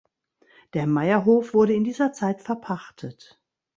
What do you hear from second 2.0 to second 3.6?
Zeit verpachtet.